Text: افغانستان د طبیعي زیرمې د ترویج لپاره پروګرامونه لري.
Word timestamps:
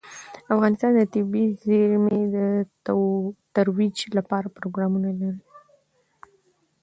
افغانستان 0.53 0.91
د 0.95 1.01
طبیعي 1.13 1.47
زیرمې 1.63 2.21
د 2.35 2.37
ترویج 3.55 3.97
لپاره 4.17 4.47
پروګرامونه 4.57 5.09
لري. 5.19 5.41